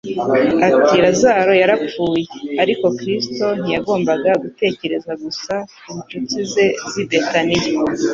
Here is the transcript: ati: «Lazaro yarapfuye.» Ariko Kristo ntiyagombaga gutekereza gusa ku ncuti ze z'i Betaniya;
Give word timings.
ati: 0.67 0.95
«Lazaro 1.03 1.53
yarapfuye.» 1.61 2.23
Ariko 2.63 2.85
Kristo 2.99 3.45
ntiyagombaga 3.59 4.31
gutekereza 4.43 5.11
gusa 5.23 5.53
ku 5.83 5.91
ncuti 5.99 6.39
ze 6.51 6.65
z'i 6.91 7.03
Betaniya; 7.09 7.69